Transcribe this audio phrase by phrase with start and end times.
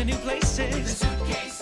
[0.00, 0.96] to new places.
[0.96, 1.60] suitcase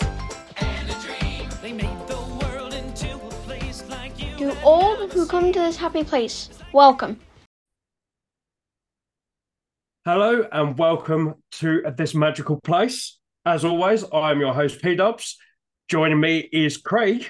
[0.55, 1.49] and a dream.
[1.61, 4.37] They made the world into a place like you.
[4.37, 7.19] To all who come to this happy place, welcome.
[10.05, 13.19] Hello and welcome to this magical place.
[13.45, 15.37] As always, I am your host, P Dubs.
[15.89, 17.27] Joining me is Craig.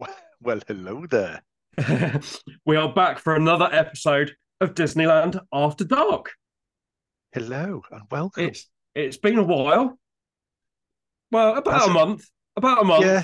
[0.40, 1.42] Well, hello there.
[2.64, 6.32] we are back for another episode of Disneyland After Dark.
[7.32, 8.44] Hello and welcome.
[8.44, 9.98] It's it's been a while.
[11.30, 12.24] Well, about Has a month.
[12.56, 13.04] About a month.
[13.04, 13.22] Yeah,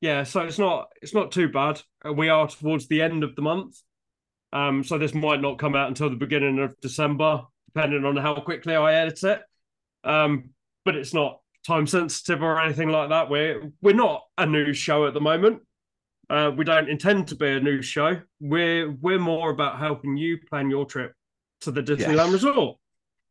[0.00, 1.80] Yeah, so it's not it's not too bad.
[2.06, 3.76] Uh, We are towards the end of the month.
[4.52, 7.42] Um, so this might not come out until the beginning of December,
[7.74, 9.40] depending on how quickly I edit it.
[10.04, 10.50] Um,
[10.84, 13.30] but it's not time sensitive or anything like that.
[13.30, 15.62] We're we're not a news show at the moment.
[16.30, 18.20] Uh, we don't intend to be a news show.
[18.40, 21.12] We're we're more about helping you plan your trip
[21.62, 22.32] to the Disneyland Yes.
[22.32, 22.78] Resort.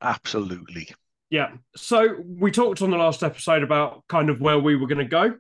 [0.02, 0.90] absolutely.
[1.32, 1.54] Yeah.
[1.78, 5.06] So we talked on the last episode about kind of where we were going to
[5.06, 5.36] go.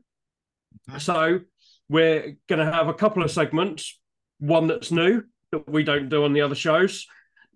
[0.97, 1.41] So
[1.89, 3.99] we're going to have a couple of segments,
[4.39, 7.05] one that's new that we don't do on the other shows,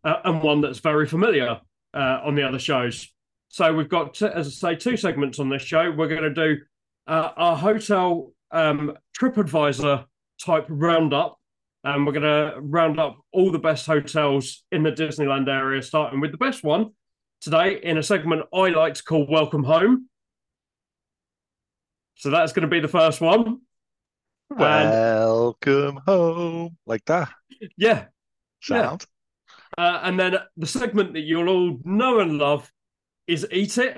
[0.04, 1.62] uh, and one that's very familiar
[1.94, 3.08] uh, on the other shows.
[3.48, 5.90] So we've got, as I say, two segments on this show.
[5.90, 6.58] We're going to do
[7.08, 10.04] uh, our hotel um, TripAdvisor
[10.44, 11.40] type roundup.
[11.86, 16.20] And we're going to round up all the best hotels in the Disneyland area, starting
[16.20, 16.92] with the best one
[17.46, 20.10] today in a segment I like to call Welcome Home.
[22.16, 23.62] So that's going to be the first one.
[24.50, 26.76] And Welcome home.
[26.88, 27.30] Like that
[27.60, 27.68] yeah.
[27.78, 28.06] Yeah.
[28.62, 29.06] sound.
[29.78, 32.72] Uh, and then the segment that you'll all know and love
[33.28, 33.96] is Eat It.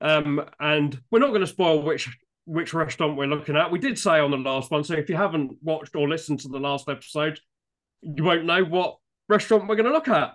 [0.00, 2.08] Um, and we're not going to spoil which
[2.44, 3.72] which restaurant we're looking at.
[3.72, 6.48] We did say on the last one, so if you haven't watched or listened to
[6.48, 7.40] the last episode,
[8.00, 8.96] you won't know what
[9.28, 10.34] restaurant we're going to look at.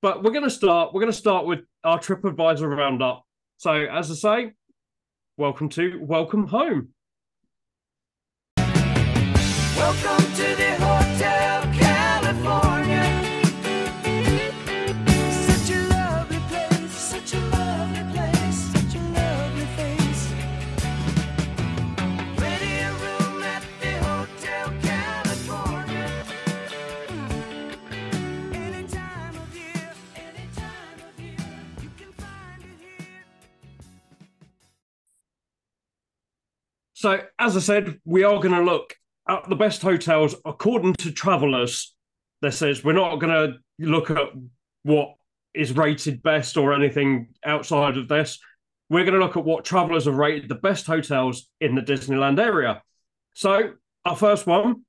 [0.00, 0.94] But we're going to start.
[0.94, 3.24] We're going to start with our TripAdvisor roundup.
[3.56, 4.52] So, as I say,
[5.36, 6.90] welcome to welcome home.
[8.56, 10.87] Welcome to the
[36.98, 38.96] So, as I said, we are going to look
[39.28, 41.94] at the best hotels according to travelers.
[42.42, 44.30] This is, we're not going to look at
[44.82, 45.14] what
[45.54, 48.40] is rated best or anything outside of this.
[48.90, 52.40] We're going to look at what travelers have rated the best hotels in the Disneyland
[52.40, 52.82] area.
[53.32, 54.84] So, our first one,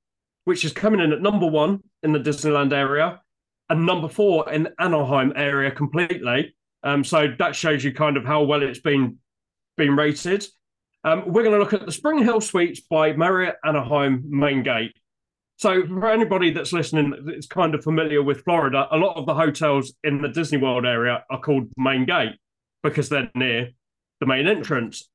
[0.46, 3.20] which is coming in at number one in the Disneyland area,
[3.68, 6.56] and number four in Anaheim area completely.
[6.82, 9.18] Um, so that shows you kind of how well it's been
[9.76, 10.44] been rated.
[11.02, 14.92] Um, we're going to look at the Spring Hill Suites by Marriott Anaheim Main Gate.
[15.56, 19.34] So, for anybody that's listening that's kind of familiar with Florida, a lot of the
[19.34, 22.36] hotels in the Disney World area are called Main Gate
[22.82, 23.70] because they're near
[24.20, 25.08] the main entrance.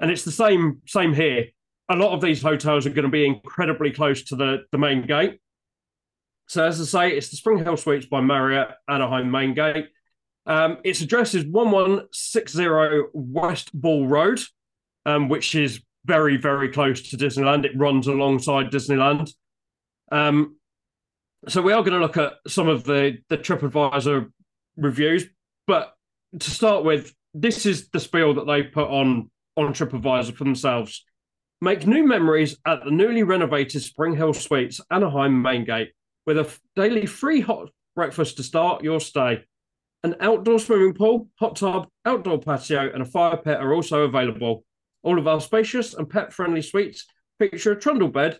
[0.00, 1.46] And it's the same same here.
[1.88, 5.02] A lot of these hotels are going to be incredibly close to the, the main
[5.02, 5.40] gate.
[6.48, 9.88] So, as I say, it's the Spring Hill Suites by Marriott Anaheim Main Gate.
[10.44, 12.66] Um, its address is 1160
[13.12, 14.40] West Ball Road
[15.06, 17.64] um, which is very, very close to Disneyland.
[17.64, 19.30] It runs alongside Disneyland.
[20.10, 20.56] Um,
[21.48, 24.30] so we are going to look at some of the the TripAdvisor
[24.76, 25.26] reviews,
[25.66, 25.94] but
[26.38, 31.04] to start with, this is the spiel that they put on on TripAdvisor for themselves.
[31.60, 35.92] Make new memories at the newly renovated Spring Hill Suites, Anaheim Main Gate,
[36.26, 39.44] with a daily free hot breakfast to start your stay.
[40.04, 44.64] An outdoor swimming pool, hot tub, outdoor patio, and a fire pit are also available.
[45.02, 47.06] All of our spacious and pet friendly suites
[47.38, 48.38] feature a trundle bed,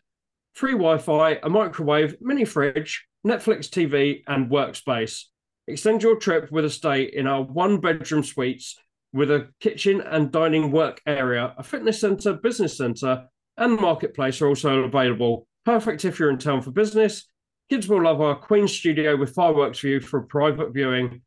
[0.54, 5.25] free Wi Fi, a microwave, mini fridge, Netflix TV, and workspace.
[5.66, 8.76] Extend your trip with a stay in our one bedroom suites
[9.12, 13.26] with a kitchen and dining work area, a fitness center, business center,
[13.56, 15.46] and marketplace are also available.
[15.64, 17.26] Perfect if you're in town for business.
[17.69, 21.22] Kids will love our Queen studio with fireworks view for a private viewing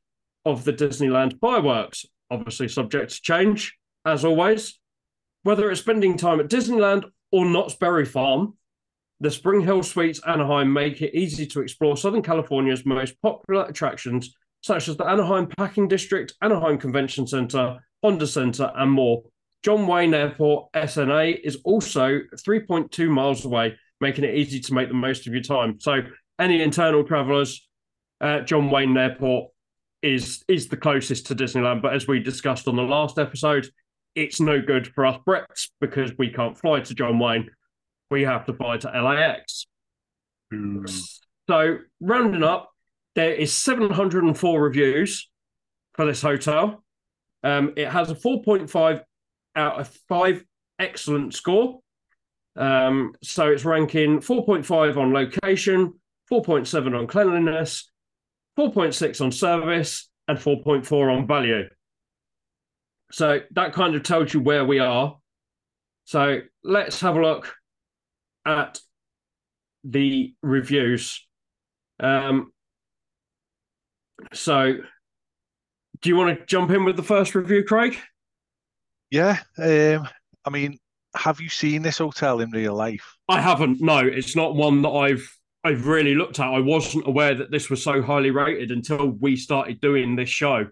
[0.46, 2.06] of the Disneyland fireworks.
[2.30, 4.80] Obviously, subject to change, as always.
[5.46, 8.58] Whether it's spending time at Disneyland or Knott's Berry Farm,
[9.20, 14.34] the Spring Hill Suites Anaheim make it easy to explore Southern California's most popular attractions,
[14.62, 19.22] such as the Anaheim Packing District, Anaheim Convention Center, Honda Center, and more.
[19.62, 24.96] John Wayne Airport, SNA, is also 3.2 miles away, making it easy to make the
[24.96, 25.80] most of your time.
[25.80, 26.02] So,
[26.40, 27.70] any internal travelers,
[28.20, 29.52] uh, John Wayne Airport
[30.02, 31.84] is is the closest to Disneyland.
[31.84, 33.70] But as we discussed on the last episode,
[34.16, 37.50] it's no good for us Brits because we can't fly to John Wayne.
[38.10, 39.68] We have to fly to LAX.
[40.54, 40.86] Ooh.
[41.50, 42.72] So rounding up,
[43.16, 45.30] there is 704 reviews
[45.94, 46.84] for this hotel.
[47.44, 49.02] Um, it has a 4.5
[49.56, 50.44] out of 5
[50.80, 51.80] excellent score.
[52.56, 55.94] Um, so it's ranking 4.5 on location,
[56.32, 57.92] 4.7 on cleanliness,
[58.58, 61.66] 4.6 on service, and 4.4 on value.
[63.12, 65.18] So that kind of tells you where we are.
[66.06, 67.54] So let's have a look
[68.46, 68.80] at
[69.84, 71.26] the reviews.
[72.00, 72.52] Um,
[74.34, 74.76] so,
[76.02, 77.98] do you want to jump in with the first review, Craig?
[79.12, 79.40] Yeah.
[79.58, 80.08] Um,
[80.46, 80.78] I mean,
[81.16, 83.16] have you seen this hotel in real life?
[83.30, 83.82] I haven't.
[83.82, 85.28] No, it's not one that I've
[85.64, 86.48] I've really looked at.
[86.48, 90.68] I wasn't aware that this was so highly rated until we started doing this show.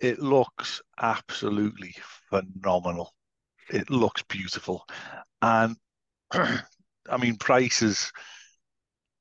[0.00, 1.94] It looks absolutely
[2.30, 3.12] phenomenal.
[3.70, 4.84] It looks beautiful.
[5.42, 5.76] And
[6.32, 8.12] I mean, prices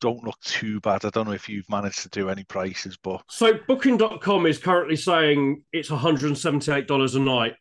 [0.01, 1.05] don't look too bad.
[1.05, 4.95] I don't know if you've managed to do any prices, but So, Booking.com is currently
[4.95, 7.55] saying it's $178 a night.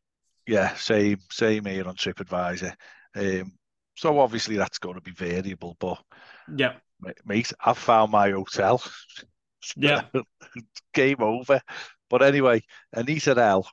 [0.46, 2.74] yeah, same same here on TripAdvisor.
[3.16, 3.52] Um,
[3.94, 5.98] so obviously that's going to be variable, but
[6.56, 6.74] Yeah,
[7.24, 8.82] mate, I've found my hotel.
[9.76, 10.02] yeah,
[10.94, 11.60] Game over.
[12.14, 12.62] But anyway,
[12.92, 13.68] Anita L,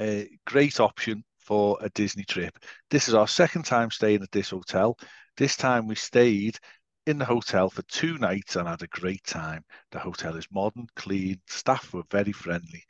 [0.00, 2.58] a great option for a Disney trip.
[2.90, 4.98] This is our second time staying at this hotel.
[5.36, 6.58] This time we stayed
[7.06, 9.64] in the hotel for two nights and had a great time.
[9.92, 12.82] The hotel is modern, clean, staff were very friendly.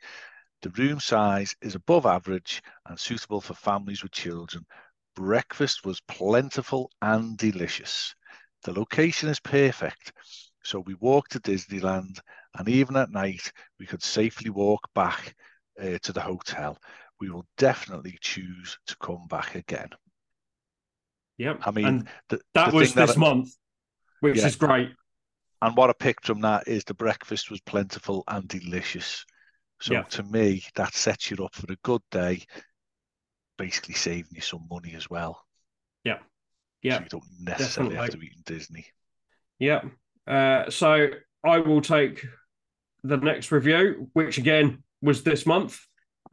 [0.63, 4.65] The room size is above average and suitable for families with children.
[5.15, 8.15] Breakfast was plentiful and delicious.
[8.63, 10.13] The location is perfect.
[10.63, 12.19] So we walked to Disneyland,
[12.57, 15.35] and even at night, we could safely walk back
[15.81, 16.77] uh, to the hotel.
[17.19, 19.89] We will definitely choose to come back again.
[21.37, 21.55] yeah.
[21.63, 23.49] I mean, the, that the was this I- month,
[24.19, 24.47] which Yeah.
[24.47, 24.91] is great.
[25.63, 29.23] And what I picked from that is the breakfast was plentiful and delicious.
[29.79, 30.03] So Yeah.
[30.03, 32.45] to me, that sets you up for a good day,
[33.57, 35.45] basically saving you some money as well.
[36.03, 36.23] Yeah, So
[36.81, 38.87] yeah, you don't necessarily have to eat in Disney.
[39.59, 39.81] yeah.
[40.25, 41.09] Uh, so
[41.43, 42.25] I will take
[43.03, 45.79] the next review, which again was this month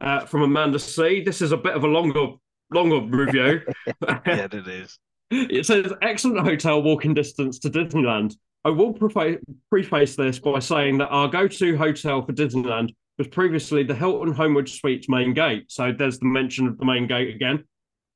[0.01, 1.21] uh, from Amanda C.
[1.23, 2.33] This is a bit of a longer,
[2.71, 3.61] longer review.
[4.07, 4.99] yeah, it is.
[5.31, 8.35] It says excellent hotel walking distance to Disneyland.
[8.65, 9.39] I will prefa-
[9.69, 14.67] preface this by saying that our go-to hotel for Disneyland was previously the Hilton Homewood
[14.67, 15.65] Suites main gate.
[15.71, 17.65] So there's the mention of the main gate again.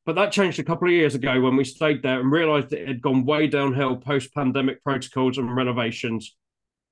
[0.06, 2.88] But that changed a couple of years ago when we stayed there and realised it
[2.88, 6.36] had gone way downhill post-pandemic protocols and renovations.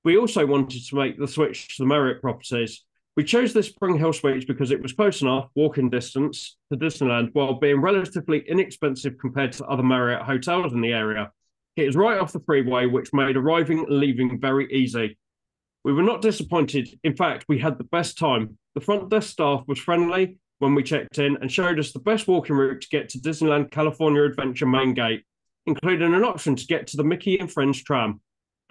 [0.04, 2.84] We also wanted to make the switch to the Marriott properties.
[3.16, 7.30] We chose the Spring Hill Suites because it was close enough, walking distance to Disneyland,
[7.34, 11.30] while being relatively inexpensive compared to other Marriott hotels in the area.
[11.76, 15.18] It is right off the freeway, which made arriving and leaving very easy.
[15.84, 16.88] We were not disappointed.
[17.04, 18.58] In fact, we had the best time.
[18.74, 22.28] The front desk staff was friendly when we checked in and showed us the best
[22.28, 25.24] walking route to get to Disneyland California Adventure main gate,
[25.66, 28.20] including an option to get to the Mickey and Friends tram.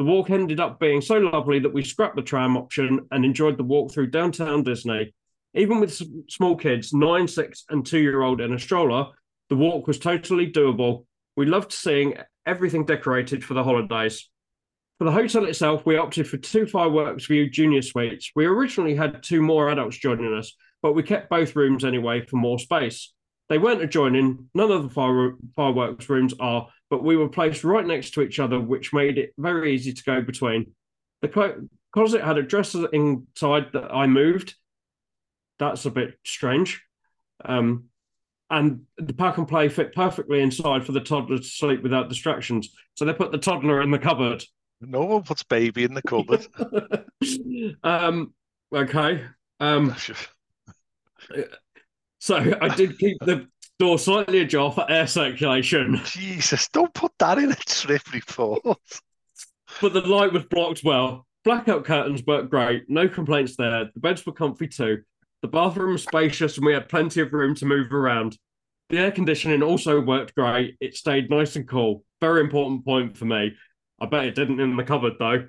[0.01, 3.55] The walk ended up being so lovely that we scrapped the tram option and enjoyed
[3.55, 5.13] the walk through downtown Disney.
[5.53, 9.09] Even with small kids, nine, six, and two year old in a stroller,
[9.49, 11.05] the walk was totally doable.
[11.37, 12.15] We loved seeing
[12.47, 14.27] everything decorated for the holidays.
[14.97, 18.31] For the hotel itself, we opted for two Fireworks View junior suites.
[18.35, 22.37] We originally had two more adults joining us, but we kept both rooms anyway for
[22.37, 23.13] more space.
[23.49, 27.87] They weren't adjoining, none of the fire, fireworks rooms are, but we were placed right
[27.87, 30.73] next to each other, which made it very easy to go between.
[31.21, 34.55] The clo- closet had a dresser inside that I moved.
[35.57, 36.83] That's a bit strange.
[37.45, 37.85] Um,
[38.49, 42.75] and the pack and play fit perfectly inside for the toddler to sleep without distractions.
[42.95, 44.43] So they put the toddler in the cupboard.
[44.81, 46.45] No one puts baby in the cupboard.
[47.83, 48.33] um,
[48.75, 49.23] okay.
[49.61, 49.95] Um,
[52.19, 53.47] so I did keep the
[53.81, 58.61] door slightly ajar for air circulation, Jesus, don't put that in a trip report.
[59.81, 61.25] but the light was blocked well.
[61.43, 62.83] Blackout curtains worked great.
[62.89, 63.89] No complaints there.
[63.91, 65.01] The beds were comfy too.
[65.41, 68.37] The bathroom was spacious and we had plenty of room to move around.
[68.89, 70.77] The air conditioning also worked great.
[70.79, 72.03] It stayed nice and cool.
[72.19, 73.55] Very important point for me.
[73.99, 75.47] I bet it didn't in the cupboard though.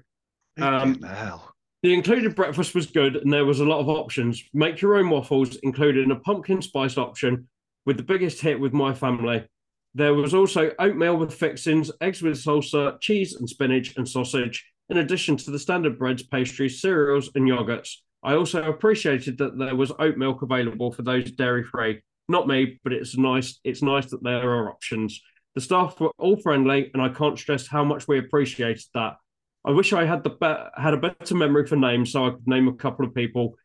[0.58, 1.52] Um, hell.
[1.82, 4.42] The included breakfast was good and there was a lot of options.
[4.54, 7.46] Make your own waffles, including a pumpkin spice option,
[7.84, 9.46] with the biggest hit with my family.
[9.94, 14.98] There was also oatmeal with fixings, eggs with salsa, cheese and spinach and sausage, in
[14.98, 17.96] addition to the standard breads, pastries, cereals, and yogurts.
[18.22, 22.00] I also appreciated that there was oat milk available for those dairy free.
[22.28, 23.58] Not me, but it's nice.
[23.64, 25.20] It's nice that there are options.
[25.54, 29.16] The staff were all friendly, and I can't stress how much we appreciated that.
[29.64, 32.46] I wish I had the be- had a better memory for names, so I could
[32.46, 33.56] name a couple of people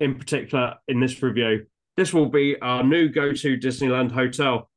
[0.00, 1.66] in particular in this review.
[1.96, 4.70] This will be our new go-to Disneyland hotel,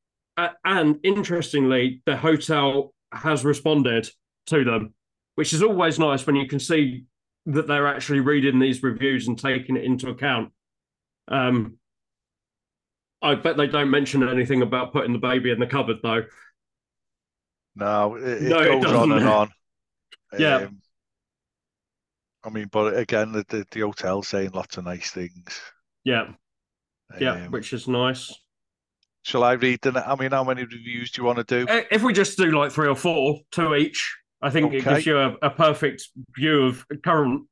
[0.66, 4.10] and interestingly, the hotel has responded
[4.48, 4.94] to them,
[5.36, 7.06] which is always nice when you can see
[7.46, 10.52] that they're actually reading these reviews and taking it into account.
[11.28, 11.78] Um,
[13.22, 16.24] I bet they don't mention anything about putting the baby in the cupboard, though.
[17.76, 19.50] No, it, it No, it goes on and on.
[20.38, 20.56] Yeah.
[20.56, 20.82] Um,
[22.44, 25.62] I mean, but again, the, the, the hotel's saying lots of nice things.
[26.04, 26.32] Yeah,
[27.20, 28.34] yeah, Um, which is nice.
[29.24, 29.92] shall I read the?
[30.08, 31.72] I mean, how many reviews do you want to do?
[31.72, 35.06] Eh, If we just do like three or four, two each, I think it gives
[35.06, 37.48] you a, a perfect view of current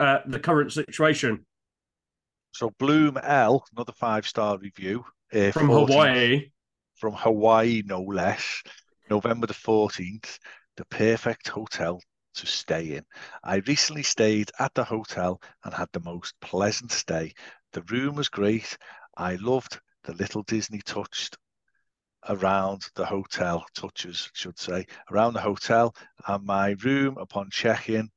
[0.00, 1.44] uh, the current situation
[2.52, 6.50] So Bloom L, another five star review uh, from 14th Hawaii.
[6.96, 8.62] from Hawaii, no less.
[9.10, 10.38] November the 14th,
[10.76, 12.00] the perfect hotel
[12.34, 13.04] to stay in.
[13.44, 17.34] I recently stayed at the hotel and had the most pleasant stay.
[17.72, 18.76] The room was great.
[19.16, 21.36] I loved the little Disney touched
[22.28, 25.94] around the hotel, touches, should say, around the hotel
[26.26, 28.10] and my room upon check in.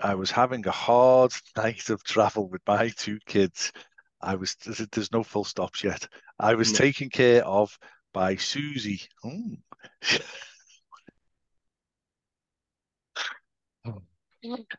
[0.00, 3.72] I was having a hard night of travel with my two kids.
[4.20, 6.06] I was, there's- no full stops yet.
[6.38, 6.78] I was No.
[6.78, 7.78] taken care of
[8.12, 9.02] by Susie.
[9.24, 9.58] Mm.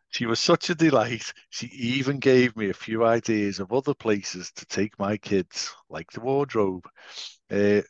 [0.09, 1.33] She was such a delight.
[1.50, 6.12] She even gave me a few ideas of other places to take my kids, like
[6.12, 6.88] the wardrobe.
[7.51, 7.81] Uh,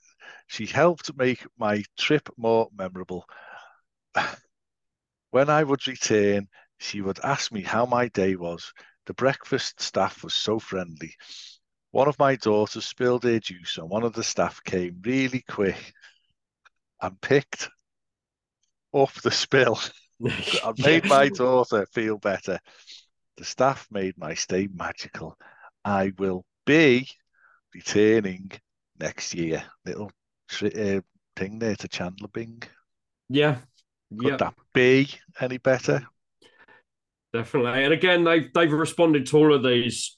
[0.47, 3.25] she helped make my trip more memorable.
[5.31, 6.47] When I would return,
[6.79, 8.71] she would ask me how my day was.
[9.05, 11.15] The breakfast staff was so friendly.
[11.91, 15.93] One of my daughters spilled her juice, and one of the staff came really quick
[17.01, 17.69] and picked
[18.93, 19.79] up the spill
[20.19, 20.45] and
[20.77, 22.59] made my daughter feel better.
[23.37, 25.37] The staff made my stay magical.
[25.85, 27.09] I will be
[27.73, 28.51] returning
[28.99, 29.63] next year.
[29.85, 30.11] Little
[30.49, 31.01] tri- uh,
[31.35, 32.63] thing there to Chandler Bing.
[33.29, 33.57] yeah,
[34.17, 35.09] Could yeah, that be
[35.39, 36.07] any better?
[37.33, 37.83] definitely.
[37.83, 40.17] And again, they've they've responded to all of these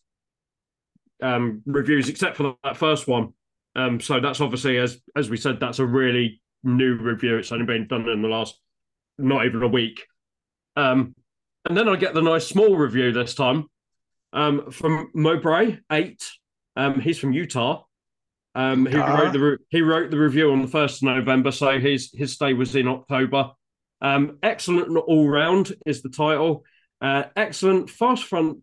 [1.22, 3.34] um, reviews except for that first one.
[3.76, 7.38] Um, so that's obviously as as we said, that's a really new review.
[7.38, 8.60] It's only been done in the last
[9.20, 10.06] not even a week.
[10.76, 11.16] Um,
[11.66, 13.66] and then I get the nice small review this time
[14.34, 16.24] um, from Mowbray eight.
[16.76, 17.84] Um, he's from Utah.
[18.56, 19.16] Um, he Utah.
[19.16, 22.34] wrote the re- he wrote the review on the first of November, so his his
[22.34, 23.52] stay was in October.
[24.02, 26.64] Um, excellent all round is the title.
[27.02, 28.60] Uh, excellent fast front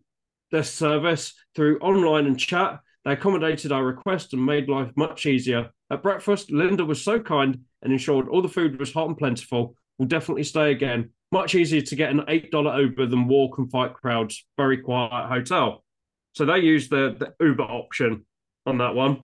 [0.51, 2.79] desk service through online and chat.
[3.05, 5.69] They accommodated our request and made life much easier.
[5.89, 9.75] At breakfast, Linda was so kind and ensured all the food was hot and plentiful.
[9.97, 11.09] We'll definitely stay again.
[11.31, 14.45] Much easier to get an $8 Uber than walk and fight crowds.
[14.57, 15.83] Very quiet hotel.
[16.35, 18.25] So they used the, the Uber option
[18.65, 19.21] on that one.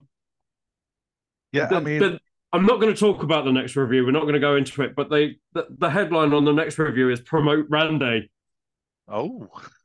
[1.52, 2.20] Yeah, I But- mean, but
[2.52, 4.04] I'm not going to talk about the next review.
[4.04, 4.94] We're not going to go into it.
[4.94, 8.30] But they the, the headline on the next review is promote Randy.
[9.08, 9.48] oh,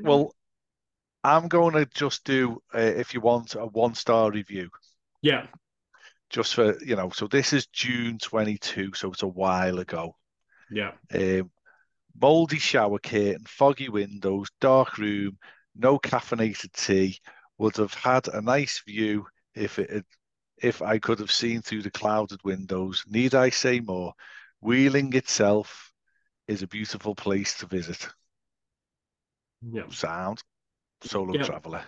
[0.00, 0.34] well,
[1.24, 4.68] I'm going to just do, uh, if you want, a one star review.
[5.22, 5.46] yeah,
[6.30, 10.16] Just for, you know, so this is June 22, so it's a while ago.
[10.70, 11.50] yeah, Um,
[12.20, 15.38] moldy shower curtain, foggy windows, dark room,
[15.76, 17.20] no caffeinated tea.
[17.58, 20.04] Would have had a nice view if it had,
[20.58, 23.04] if I could have seen through the clouded windows.
[23.08, 24.14] Need I say more?
[24.60, 25.92] Wheeling itself
[26.48, 28.08] is a beautiful place to visit.
[29.62, 29.86] yeah.
[29.88, 30.44] Sound
[31.02, 31.42] solo Yeah.
[31.42, 31.84] traveler.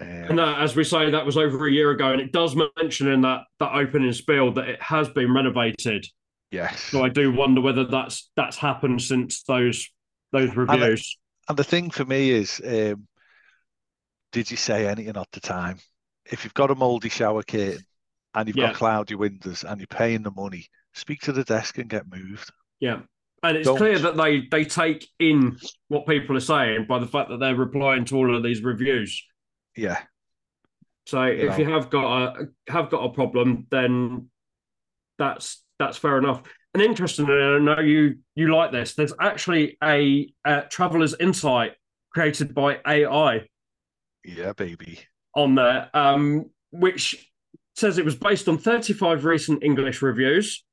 [0.00, 2.56] Um, And uh, as we say, that was over a year ago, and it does
[2.78, 6.06] mention in that that opening spiel that it has been renovated.
[6.50, 6.80] yes.
[6.80, 9.88] So I do wonder whether that's that's happened since those
[10.32, 11.16] those reviews.
[11.48, 13.06] And the thing for me is, um,
[14.32, 15.78] did you say anything at the time?
[16.24, 17.84] If you've got a mouldy shower curtain
[18.34, 18.68] and you've Yeah.
[18.68, 22.50] got cloudy windows and you're paying the money, speak to the desk and get moved.
[22.80, 23.00] Yeah,
[23.42, 23.76] and it's Don't.
[23.76, 25.58] clear that they they take in
[25.88, 29.22] what people are saying by the fact that they're replying to all of these reviews.
[29.76, 30.00] Yeah,
[31.06, 34.28] So if you have got a have got a problem, then
[35.18, 36.42] that's that's fair enough.
[36.72, 38.94] And interestingly, I know you you like this.
[38.94, 41.72] There's actually a, uh traveler's insight
[42.12, 43.46] created by AI
[44.24, 45.00] yeah, baby.
[45.34, 47.30] on there, um, which
[47.76, 50.64] says it was based on 35 recent English reviews.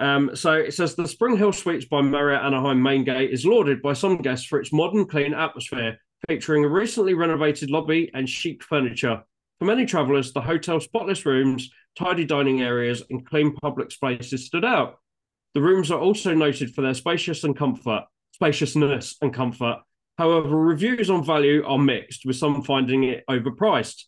[0.00, 3.80] Um, so it says the Spring Hill Suites by Marriott Anaheim Main Gate is lauded
[3.80, 8.62] by some guests for its modern, clean atmosphere, featuring a recently renovated lobby and chic
[8.62, 9.22] furniture.
[9.58, 14.64] For many travelers, the hotel's spotless rooms, tidy dining areas, and clean public spaces stood
[14.64, 14.98] out.
[15.54, 19.78] The rooms are also noted for their spacious and comfort, spaciousness and comfort.
[20.18, 24.04] However, reviews on value are mixed, with some finding it overpriced.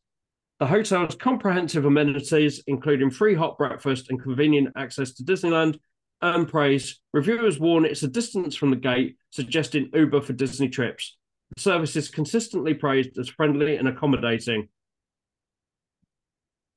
[0.59, 5.79] The hotel's comprehensive amenities, including free hot breakfast and convenient access to Disneyland,
[6.23, 7.01] earn praise.
[7.13, 11.17] Reviewers warn it's a distance from the gate, suggesting Uber for Disney trips.
[11.59, 14.69] Service is consistently praised as friendly and accommodating.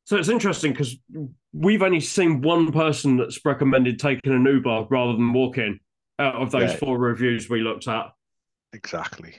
[0.06, 0.96] So it's interesting because
[1.54, 5.80] we've only seen one person that's recommended taking an Uber rather than walking
[6.18, 6.78] out of those Yeah.
[6.78, 8.12] four reviews we looked at.
[8.74, 9.36] Exactly.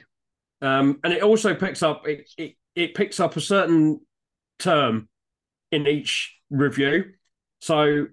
[0.63, 4.01] Um, and it also picks up it, it it picks up a certain
[4.59, 5.09] term
[5.73, 7.15] in each review.
[7.61, 8.07] So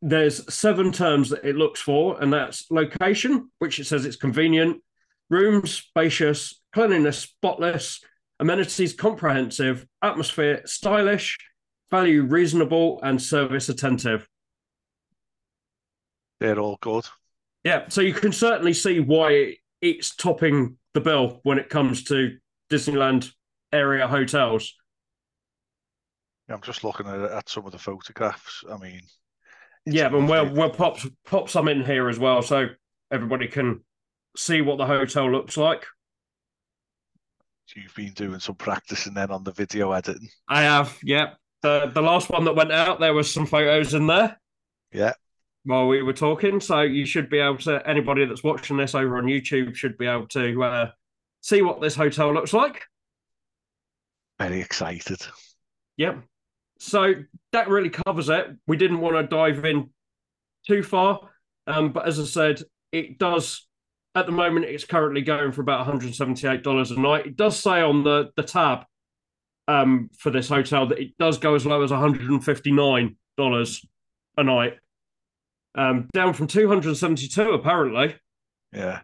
[0.00, 4.82] there's seven terms that it looks for, and that's location, which it says it's convenient,
[5.30, 8.00] rooms spacious, cleanliness spotless,
[8.40, 11.38] amenities comprehensive, atmosphere stylish,
[11.90, 14.28] value reasonable, and service attentive.
[16.40, 17.06] They're all good.
[17.64, 22.38] Yeah, so you can certainly see why it's topping the bill when it comes to
[22.70, 23.32] Disneyland
[23.72, 24.74] area hotels.
[26.48, 28.64] Yeah, I'm just looking at, at some of the photographs.
[28.70, 29.02] I mean,
[29.84, 32.68] Yeah, and we'll we'll pop pop some in here as well, so
[33.10, 33.84] everybody can
[34.36, 35.84] see what the hotel looks like.
[37.76, 40.28] you've been doing some practicing then on the video editing.
[40.48, 41.34] I have, yeah.
[41.62, 44.40] The the last one that went out, there was some photos in there
[44.92, 45.12] Yeah.
[45.64, 47.86] while we were talking, so you should be able to.
[47.88, 50.90] Anybody that's watching this over on YouTube should be able to uh,
[51.40, 52.84] see what this hotel looks like.
[54.38, 55.20] Very excited.
[55.96, 56.22] Yep.
[56.78, 57.14] So
[57.50, 58.46] that really covers it.
[58.68, 59.90] We didn't want to dive in
[60.64, 61.20] too far,
[61.66, 62.62] um, but as I said,
[62.92, 63.66] it does.
[64.18, 67.26] At the moment, it's currently going for about one hundred seventy-eight dollars a night.
[67.26, 68.84] It does say on the the tab
[69.68, 73.16] um, for this hotel that it does go as low as one hundred and fifty-nine
[73.36, 73.86] dollars
[74.36, 74.74] a night,
[75.76, 78.16] um, down from two hundred seventy-two apparently.
[78.72, 79.02] Yeah.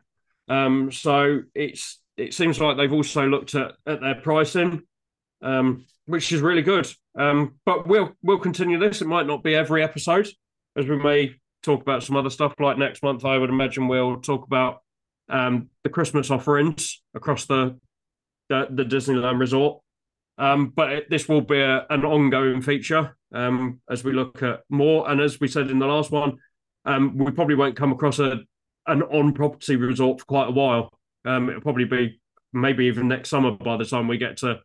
[0.48, 4.82] Um, so it's it seems like they've also looked at, at their pricing,
[5.42, 6.92] um, which is really good.
[7.16, 9.00] Um, but we'll we'll continue this.
[9.00, 10.28] It might not be every episode,
[10.76, 12.52] as we may talk about some other stuff.
[12.58, 14.80] Like next month, I would imagine we'll talk about
[15.28, 17.78] um, the Christmas offerings across the
[18.48, 19.80] the, the Disneyland Resort.
[20.36, 24.60] Um, but it, this will be a, an ongoing feature um, as we look at
[24.68, 25.08] more.
[25.08, 26.38] And as we said in the last one,
[26.84, 28.40] um, we probably won't come across a
[28.86, 30.90] an on property resort for quite a while.
[31.24, 32.20] Um, it'll probably be
[32.52, 34.60] maybe even next summer by the time we get to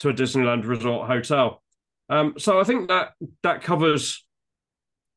[0.00, 1.62] to a Disneyland Resort hotel.
[2.08, 4.24] Um, so I think that that covers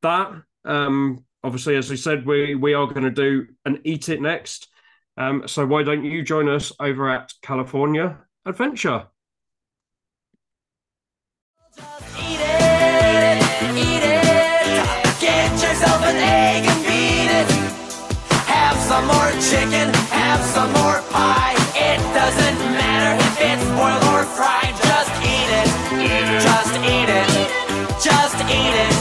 [0.01, 0.32] that.
[0.65, 4.67] Um, obviously, as we said, we we are going to do an eat it next.
[5.17, 9.08] Um, so why don't you join us over at California Adventure?
[12.17, 13.38] Eat it,
[13.75, 14.23] eat it.
[15.19, 17.49] Get yourself an egg and beat it.
[18.47, 21.56] Have some more chicken, have some more pie.
[21.75, 24.75] It doesn't matter if it's boiled or fried.
[24.88, 25.69] Just eat it.
[26.41, 27.30] Just eat it.
[28.02, 28.93] Just eat it.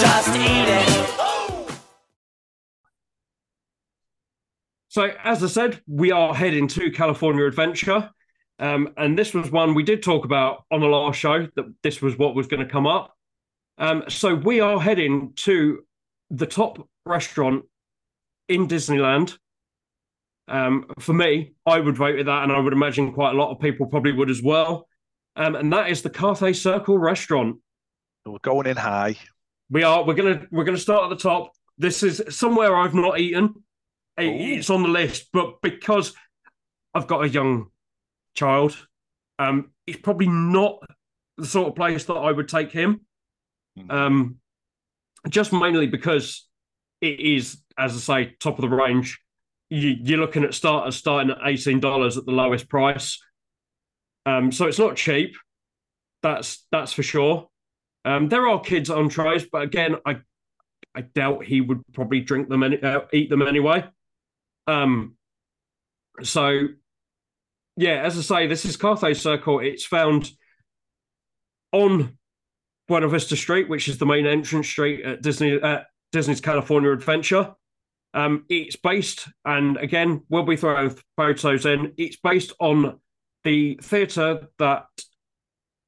[0.00, 0.91] Just eat it.
[4.92, 8.10] So, as I said, we are heading to California Adventure.
[8.58, 12.02] Um, and this was one we did talk about on the last show that this
[12.02, 13.16] was what was going to come up.
[13.78, 15.78] Um, so, we are heading to
[16.28, 17.64] the top restaurant
[18.50, 19.38] in Disneyland.
[20.48, 23.50] Um, for me, I would vote with that, and I would imagine quite a lot
[23.50, 24.86] of people probably would as well.
[25.36, 27.56] Um, and that is the Carthay Circle restaurant.
[28.26, 29.16] We're going in high.
[29.70, 30.04] We are.
[30.04, 30.46] We're gonna.
[30.50, 31.52] We're gonna start at the top.
[31.78, 33.54] This is somewhere I've not eaten.
[34.20, 34.24] Ooh.
[34.24, 36.14] It's on the list, but because
[36.94, 37.70] I've got a young
[38.34, 38.76] child,
[39.38, 40.78] um, it's probably not
[41.38, 43.00] the sort of place that I would take him.
[43.78, 43.90] Mm.
[43.90, 44.36] Um,
[45.28, 46.46] just mainly because
[47.00, 49.18] it is, as I say, top of the range.
[49.70, 53.18] You, you're looking at starters starting at eighteen dollars at the lowest price.
[54.26, 55.34] Um, so it's not cheap.
[56.22, 57.48] That's that's for sure.
[58.04, 60.18] Um, there are kids entrees, but again, I
[60.94, 63.84] I doubt he would probably drink them any, uh, eat them anyway.
[64.66, 65.16] Um,
[66.22, 66.68] so
[67.76, 69.60] yeah, as I say, this is Carthay Circle.
[69.60, 70.30] It's found
[71.72, 72.18] on
[72.88, 77.54] Buena Vista Street, which is the main entrance street at Disney at Disney's California Adventure.
[78.14, 81.94] Um, it's based, and again, we'll be throwing photos in.
[81.96, 83.00] It's based on
[83.44, 84.84] the theatre that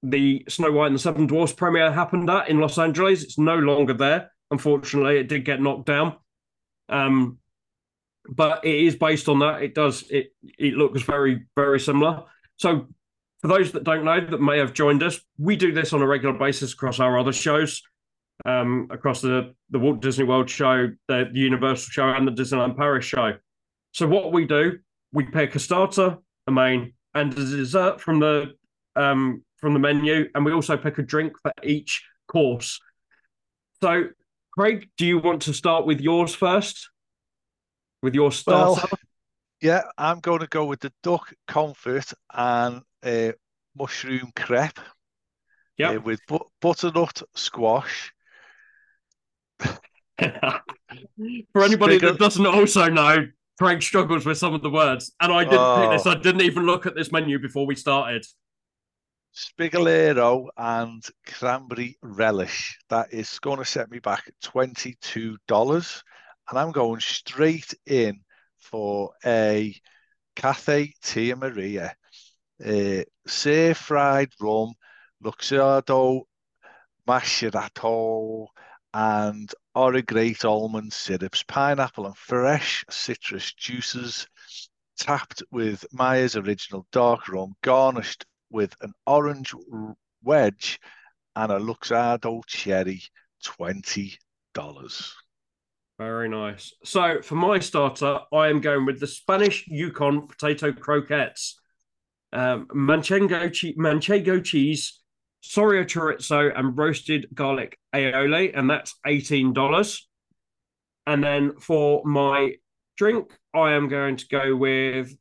[0.02, 3.22] the Snow White and the Seven Dwarfs premiere happened at in Los Angeles.
[3.22, 6.16] It's no longer there, Unfortunately, it did get knocked down.
[6.88, 7.38] Um,
[8.28, 9.62] but it is based on that.
[9.62, 12.24] It does it it looks very very similar.
[12.56, 12.87] So
[13.40, 16.06] for those that don't know that may have joined us, we do this on a
[16.06, 17.82] regular basis across our other shows,
[18.46, 22.76] um, across the the Walt Disney World show, the, the Universal show, and the Disneyland
[22.76, 23.34] Paris show.
[23.92, 24.78] So what we do,
[25.12, 28.54] we pick a starter, a main, and a dessert from the
[28.96, 32.80] um, from the menu, and we also pick a drink for each course.
[33.82, 34.08] So,
[34.52, 36.90] Craig, do you want to start with yours first?
[38.04, 38.82] With your starter?
[38.82, 39.00] Well,
[39.62, 43.32] yeah, I'm going to go with the duck confit and uh,
[43.74, 44.78] mushroom crepe
[45.78, 45.92] yeah.
[45.92, 48.12] uh, with bu- butternut squash.
[49.58, 50.28] For
[51.56, 53.26] anybody Bigger- that doesn't also know,
[53.58, 56.06] Craig struggles with some of the words, and I didn't pick this.
[56.06, 56.10] Oh.
[56.10, 58.26] I didn't even look at this menu before we started.
[59.34, 62.78] Spigolero and cranberry relish.
[62.90, 66.02] That is going to set me back $22.
[66.48, 68.20] And I'm going straight in
[68.59, 69.74] for a
[70.37, 71.94] Carthay Tia Maria,
[72.64, 74.74] uh, stir fried rum,
[75.22, 76.22] Luxardo
[77.07, 78.46] macchiato,
[78.92, 84.28] and Origate almond syrups, pineapple and fresh citrus juices,
[84.96, 89.52] tapped with Myers's original dark rum, garnished with an orange
[90.22, 90.78] wedge
[91.35, 93.02] and a Luxardo cherry,
[93.44, 95.14] $20.
[95.98, 96.72] Very nice.
[96.83, 101.54] So for my starter, I am going with the Spanish Yukon potato croquettes,
[102.33, 105.00] um, manchego, che- manchego cheese,
[105.40, 110.09] soria chorizo, and roasted garlic aioli, and that's eighteen dollars.
[111.07, 112.54] And then for my
[112.96, 115.16] drink, I am going to go with.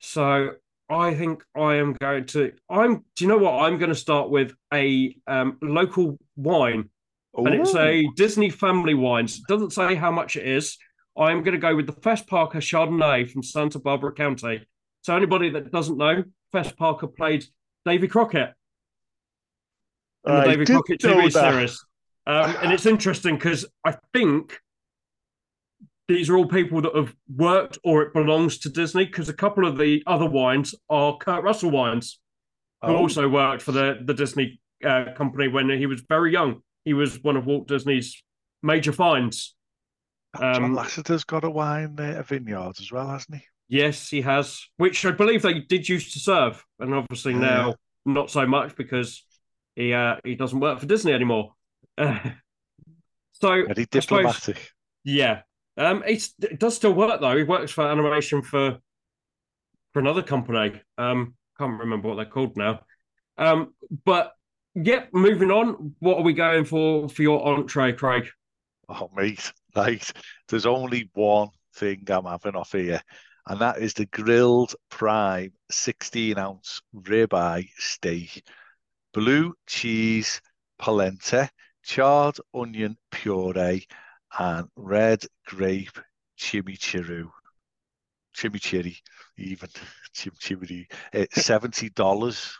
[0.00, 0.50] So
[0.90, 2.52] I think I am going to.
[2.68, 3.04] I'm.
[3.16, 3.62] Do you know what?
[3.62, 6.90] I'm going to start with a um, local wine
[7.46, 9.38] and it's a Disney family wines.
[9.38, 10.76] It doesn't say how much it is.
[11.16, 14.66] I'm going to go with the Fess Parker Chardonnay from Santa Barbara County.
[15.02, 17.44] So anybody that doesn't know, Fess Parker played
[17.84, 18.52] Davy Crockett
[20.26, 21.52] in the I Davy Crockett TV that.
[21.52, 21.84] series.
[22.26, 24.58] Um, and it's interesting because I think
[26.08, 29.66] these are all people that have worked or it belongs to Disney because a couple
[29.66, 32.18] of the other wines are Kurt Russell wines,
[32.82, 32.96] who Oh.
[32.96, 36.62] also worked for the, the Disney uh, company when he was very young.
[36.84, 38.22] He was one of Walt Disney's
[38.62, 39.54] major finds.
[40.38, 43.42] John um, Lasseter's got a wine, uh, a vineyard as well, hasn't he?
[43.68, 47.38] Yes, he has, which I believe they did used to serve, and obviously Yeah.
[47.40, 47.74] now
[48.06, 49.24] not so much because
[49.76, 51.52] he uh, he doesn't work for Disney anymore.
[51.96, 52.18] Uh,
[53.32, 54.70] so Very I suppose- diplomatic.
[55.04, 55.42] yeah,
[55.76, 57.36] um, it does still work though.
[57.36, 58.78] He works for animation for
[59.92, 60.80] for another company.
[60.96, 62.80] Um, can't remember what they're called now.
[63.36, 64.32] Um, but
[64.74, 65.94] yep, moving on.
[65.98, 68.28] What are we going for for your entree, Craig?
[68.88, 70.12] Oh, mate, right.
[70.48, 73.02] There's only one thing I'm having off here,
[73.46, 78.42] and that is the grilled prime 16 ounce ribeye steak,
[79.12, 80.40] blue cheese
[80.78, 81.50] polenta,
[81.84, 83.86] charred onion puree,
[84.38, 85.98] and red grape
[86.38, 87.28] chimichurri.
[88.36, 88.96] Chimichurri,
[89.36, 89.68] even
[90.14, 90.86] chimichurri.
[91.32, 92.56] Seventy dollars.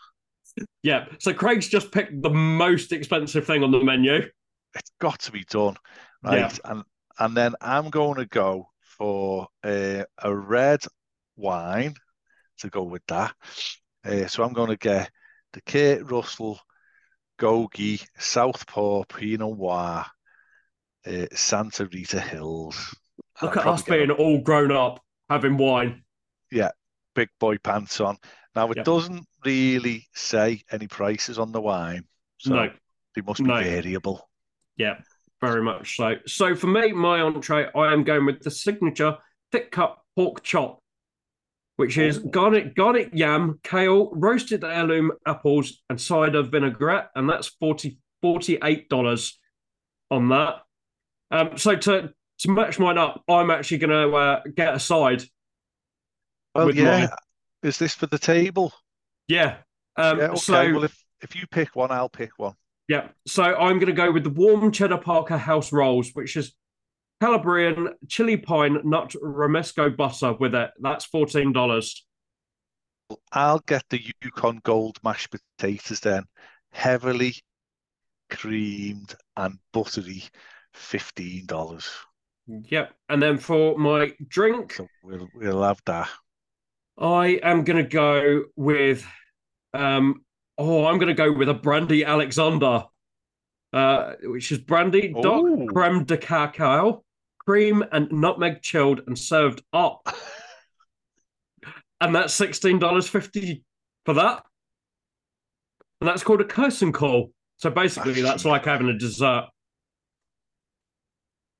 [0.83, 4.21] Yeah, so Craig's just picked the most expensive thing on the menu.
[4.75, 5.75] It's got to be done,
[6.23, 6.57] right?
[6.65, 6.83] And
[7.19, 10.79] and then I'm going to go for a, a red
[11.35, 11.95] wine
[12.59, 13.33] to go with that.
[14.05, 15.09] Uh, so I'm going to get
[15.53, 16.59] the Kurt Russell
[17.39, 20.05] Gogi Southpaw Pinot Noir
[21.05, 22.95] uh, Santa Rita Hills.
[23.41, 26.03] Look I'll at us being all grown up having wine.
[26.51, 26.71] Yeah,
[27.15, 28.17] big boy pants on.
[28.55, 28.85] Now it Yep.
[28.85, 32.05] doesn't really say any prices on the wine,
[32.37, 32.73] so no,
[33.15, 33.61] they must be No.
[33.61, 34.29] variable.
[34.77, 35.01] yeah,
[35.41, 36.15] very much so.
[36.25, 39.17] So for me, my entree, I am going with the signature
[39.51, 40.81] thick cut pork chop,
[41.77, 42.29] which is Ooh.
[42.29, 49.37] garlic, garlic yam, kale, roasted heirloom apples, and cider vinaigrette, and that's 40 $48
[50.11, 50.63] on that.
[51.31, 55.23] Um, so to to match mine up, I'm actually going to uh, get a side.
[56.55, 57.09] Well, yeah.
[57.63, 58.73] Is this for the table?
[59.27, 59.57] Yeah.
[59.95, 60.35] Um, yeah, okay.
[60.37, 62.53] So well, if if you pick one, I'll pick one.
[62.87, 66.53] Yeah, so I'm going to go with the warm cheddar Parker house rolls, which is
[67.21, 70.71] Calabrian chili pine nut romesco butter with it.
[70.79, 72.05] That's fourteen dollars.
[73.31, 76.23] I'll get the Yukon Gold mashed potatoes then,
[76.71, 77.35] heavily
[78.29, 80.23] creamed and buttery,
[80.73, 81.89] fifteen dollars.
[82.47, 86.09] Yep, and then for my drink, So we'll we'll have that.
[86.99, 89.05] I am going to go with,
[89.73, 90.23] um,
[90.57, 92.83] oh, I'm going to go with a brandy Alexander.
[93.71, 95.13] uh, which is brandy,
[95.67, 97.03] creme de cacao,
[97.39, 100.07] cream, and nutmeg chilled and served up.
[102.01, 103.63] and that's sixteen dollars fifty
[104.05, 104.43] for that.
[106.01, 107.31] And that's called a curtain call.
[107.57, 109.47] So basically, that's like having a dessert.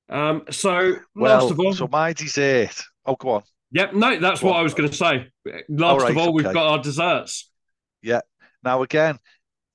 [0.08, 0.42] Um.
[0.50, 2.82] So Well, last of all, so my dessert.
[3.06, 3.42] Oh, go on.
[3.70, 3.94] Yep.
[3.94, 5.28] No, that's what I was going to say.
[5.68, 7.50] Last right, of all, we've got our desserts.
[8.02, 8.20] Yeah.
[8.62, 9.18] Now, again,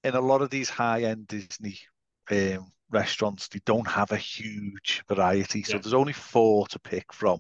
[0.04, 1.80] in a lot of these high-end Disney
[2.30, 5.80] um, restaurants, they don't have a huge variety, so Yeah.
[5.82, 7.40] there's only four to pick from.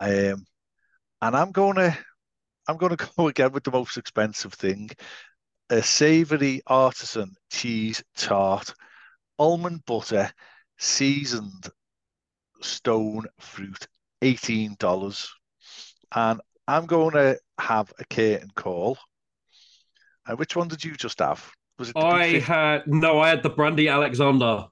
[0.00, 0.44] Um,
[1.22, 1.96] and I'm gonna,
[2.66, 4.90] I'm gonna go again with the most expensive thing:
[5.68, 8.74] a savory artisan cheese tart,
[9.38, 10.32] almond butter,
[10.78, 11.68] seasoned
[12.62, 13.86] stone fruit,
[14.22, 15.30] eighteen dollars,
[16.14, 18.98] and I'm going to have a curtain call.
[20.26, 21.52] And which one did you just have?
[21.78, 22.40] Was it I 50?
[22.40, 24.66] had no, I had the brandy Alexander.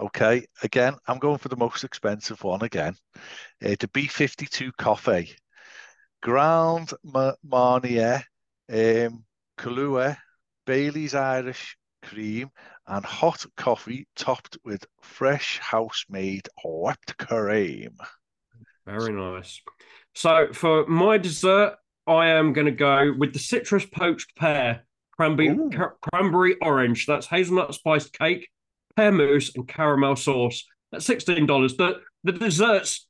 [0.00, 2.96] Okay, again, I'm going for the most expensive one again.
[3.64, 5.36] Uh, the B52 coffee,
[6.22, 8.22] Grand Ma- Marnier,
[8.70, 9.24] um,
[9.58, 10.16] Kahlua,
[10.66, 12.50] Bailey's Irish cream,
[12.86, 17.96] and hot coffee topped with fresh house-made whipped cream.
[18.86, 19.60] Very nice.
[20.14, 25.56] So for my dessert, I am going to go with the citrus poached pear, cranberry,
[25.70, 27.06] ca- cranberry orange.
[27.06, 28.48] That's hazelnut spiced cake,
[28.96, 30.64] pear mousse, and caramel sauce.
[30.90, 31.76] That's sixteen dollars.
[31.76, 33.06] The the desserts,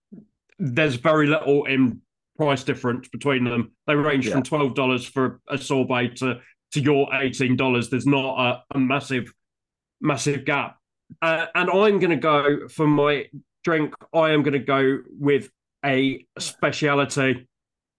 [0.58, 2.02] there's very little in
[2.36, 3.72] price difference between them.
[3.86, 4.34] They range Yeah.
[4.34, 6.40] from twelve dollars for a sorbet to
[6.72, 7.88] to your eighteen dollars.
[7.88, 9.32] There's not a, a massive
[10.00, 10.76] massive gap.
[11.22, 13.26] Uh, and I'm going to go for my
[13.64, 13.94] drink.
[14.14, 15.50] I am going to go with
[15.84, 17.48] a speciality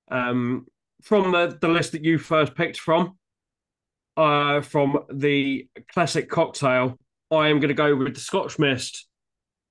[0.09, 0.65] um,
[1.01, 3.17] from the, the list that you first picked from.
[4.17, 6.97] Uh, from the classic cocktail,
[7.31, 9.07] I am going to go with the Scotch Mist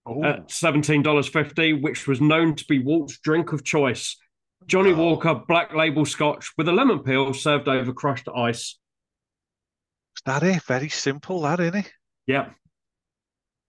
[0.06, 4.16] Oh, at seventeen dollars fifty, which was known to be Walt's drink of choice.
[4.66, 5.00] Johnny Wow.
[5.00, 8.78] Walker Black Label Scotch with a lemon peel served over crushed ice.
[10.16, 10.62] is that it?
[10.62, 11.92] Very simple, that, isn't it?
[12.26, 12.48] Yeah.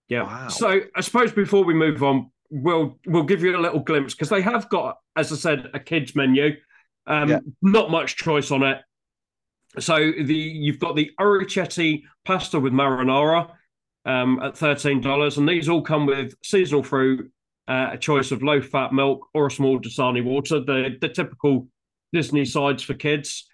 [0.08, 0.24] Yeah.
[0.24, 0.48] Wow.
[0.48, 4.30] So I suppose before we move on, we'll we'll give you a little glimpse because
[4.30, 6.56] they have got, as I said, a kids menu.
[7.08, 7.40] Um, Yeah.
[7.62, 8.78] not much choice on it.
[9.80, 13.52] So the you've got the Orecchiette pasta with marinara
[14.06, 17.32] um, at thirteen dollars, and these all come with seasonal fruit,
[17.68, 21.68] uh, a choice of low fat milk or a small Dasani water, the the typical
[22.14, 23.48] Disney sides for kids.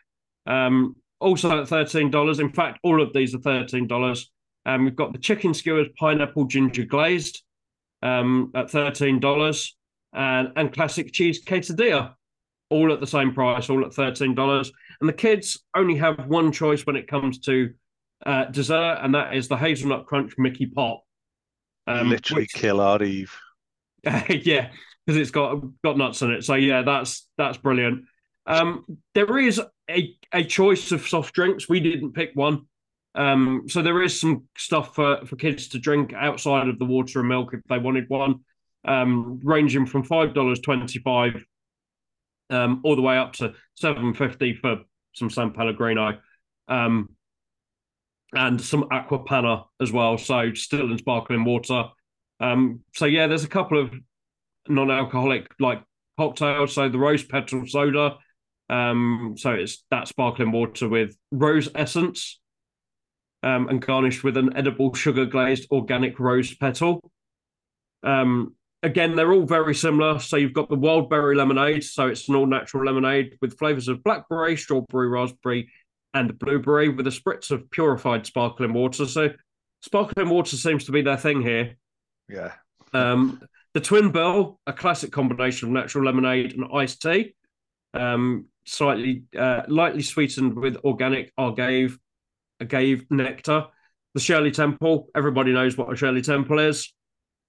[0.48, 2.40] Um, also at thirteen dollars.
[2.40, 4.32] In fact, all of these are thirteen dollars.
[4.66, 7.44] Um, we've got the chicken skewers pineapple ginger glazed
[8.02, 9.76] um, at thirteen dollars,
[10.14, 12.14] and and classic cheese quesadilla,
[12.70, 14.72] all at the same price, all at thirteen dollars.
[15.00, 17.74] And the kids only have one choice when it comes to
[18.26, 21.04] uh, dessert, and that is the hazelnut crunch Mickey Pop.
[21.86, 23.36] Um, Literally which- kill our Eve.
[24.04, 24.70] yeah,
[25.06, 26.44] because it's got got nuts in it.
[26.44, 28.06] So yeah, that's that's brilliant.
[28.46, 31.68] Um, there is a a choice of soft drinks.
[31.68, 32.68] We didn't pick one.
[33.18, 37.20] Um, so there is some stuff for, for kids to drink outside of the water
[37.20, 38.42] and milk if they wanted one,
[38.86, 41.44] um, ranging from five dollars twenty five,
[42.52, 44.82] um, all the way up to seven fifty for
[45.14, 46.20] some San Pellegrino,
[46.68, 47.10] um,
[48.34, 50.18] and some Acqua Panna as well.
[50.20, 51.86] So still in sparkling water.
[52.40, 53.92] Um, so yeah, there's a couple of
[54.70, 55.82] non-alcoholic like
[56.20, 56.76] cocktails.
[56.76, 58.18] So the rose petal soda.
[58.70, 62.40] Um, so it's that sparkling water with rose essence,
[63.44, 67.12] um, and garnished with an edible sugar glazed organic rose petal.
[68.04, 70.20] Um, again, they're all very similar.
[70.20, 73.88] So you've got the wild berry lemonade, so it's an all natural lemonade with flavors
[73.88, 75.70] of blackberry, strawberry, raspberry,
[76.14, 79.06] and blueberry with a spritz of purified sparkling water.
[79.06, 79.30] So
[79.82, 81.78] sparkling water seems to be their thing here.
[82.30, 82.54] Yeah.
[82.94, 83.42] Um,
[83.74, 87.36] the Twin Bill, a classic combination of natural lemonade and iced tea,
[87.94, 92.00] um, slightly uh, lightly sweetened with organic agave,
[92.60, 93.68] agave nectar.
[94.14, 96.92] The Shirley Temple, everybody knows what a Shirley Temple is.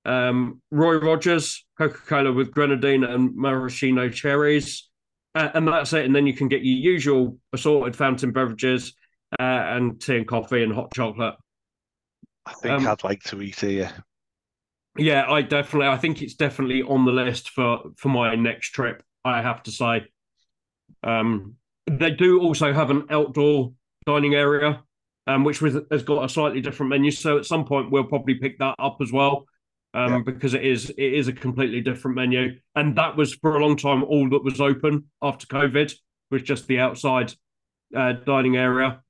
[0.05, 4.89] Um, Roy Rogers, Coca Cola with grenadine and maraschino cherries.
[5.35, 6.05] Uh, and that's it.
[6.05, 8.95] And then you can get your usual assorted fountain beverages
[9.39, 11.35] uh, and tea and coffee and hot chocolate.
[12.47, 13.93] I think Um, I'd like to eat here.
[14.97, 15.89] Yeah, I definitely.
[15.89, 19.03] I think it's definitely on the list for for my next trip.
[19.25, 20.07] I have to say,
[21.05, 21.55] um,
[21.87, 23.75] they do also have an outdoor
[24.07, 24.83] dining area,
[25.29, 27.13] um, which was, has got a slightly different menu.
[27.13, 29.47] So at some point we'll probably pick that up as well,
[29.95, 30.21] um, Yeah.
[30.25, 33.77] because it is it is a completely different menu, and that was for a long
[33.77, 35.95] time all that was open after COVID
[36.31, 37.33] was just the outside
[37.97, 39.01] uh, dining area.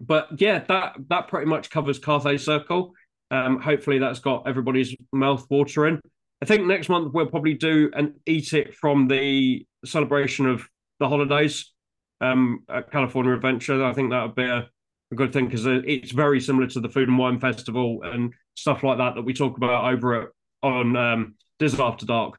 [0.00, 2.92] But yeah, that that pretty much covers Carthay Circle.
[3.30, 6.00] Um, hopefully, that's got everybody's mouth watering.
[6.42, 10.68] I think next month we'll probably do and eat it from the celebration of
[11.00, 11.72] the holidays
[12.20, 13.82] um, at California Adventure.
[13.82, 14.68] I think that would be a,
[15.14, 18.82] a good thing because it's very similar to the Food and Wine Festival and stuff
[18.82, 20.28] like that that we talk about over at,
[20.62, 22.38] on um, Diz After Dark.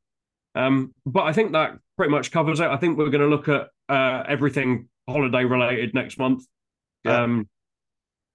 [0.53, 2.67] Um, but I think that pretty much covers it.
[2.67, 6.45] I think we're going to look at uh, everything holiday related next month.
[7.03, 7.23] Yeah.
[7.23, 7.49] Um,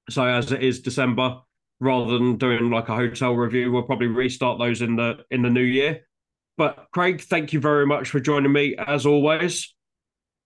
[0.08, 1.40] so as it is December,
[1.80, 5.50] rather than doing like a hotel review, we'll probably restart those in the in the
[5.50, 6.00] new year.
[6.56, 9.74] But Craig, thank you very much for joining me as always.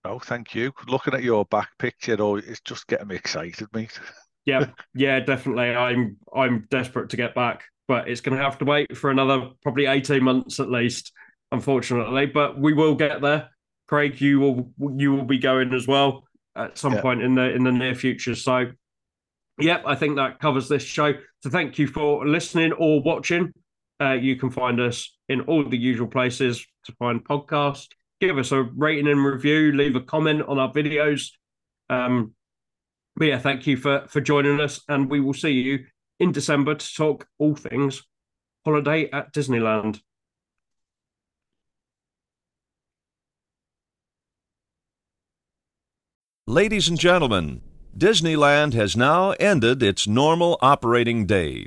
[0.04, 0.72] Oh, thank you.
[0.86, 3.98] Looking at your back picture, oh, it's just getting me excited, mate.
[4.46, 5.74] Yeah, yeah, definitely.
[5.74, 9.48] I'm I'm desperate to get back, but it's going to have to wait for another
[9.62, 11.12] probably eighteen months at least,
[11.50, 12.26] unfortunately.
[12.26, 13.48] But we will get there.
[13.88, 16.24] Craig, you will you will be going as well
[16.56, 17.00] at some Yeah.
[17.00, 18.34] point in the in the near future.
[18.34, 18.66] So,
[19.58, 21.14] yep, I think that covers this show.
[21.42, 23.50] So, thank you for listening or watching.
[23.98, 27.88] Uh, you can find us in all the usual places to find podcasts.
[28.24, 29.72] Give us a rating and review.
[29.72, 31.28] Leave a comment on our videos.
[31.90, 32.32] Um,
[33.16, 35.84] but yeah, thank you for for joining us, and we will see you
[36.18, 38.02] in December to talk all things
[38.64, 40.00] holiday at Disneyland.
[46.46, 47.60] Ladies and gentlemen,
[47.94, 51.66] Disneyland has now ended its normal operating day.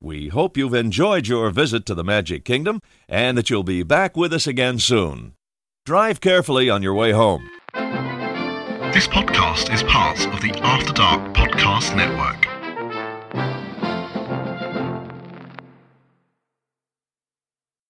[0.00, 4.16] We hope you've enjoyed your visit to the Magic Kingdom and that you'll be back
[4.16, 5.34] with us again soon.
[5.88, 7.48] Drive carefully on your way home.
[8.92, 12.47] This podcast is part of the After Dark Podcast Network.